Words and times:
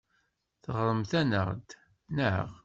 Teɣramt-aneɣ-d, 0.63 1.69
naɣ? 2.15 2.47